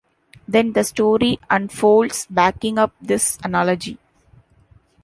Then 0.47 0.73
the 0.73 0.83
story 0.83 1.39
unfolds 1.47 2.25
backing 2.27 2.79
up 2.79 2.91
this 2.99 3.37
analogy. 3.43 3.99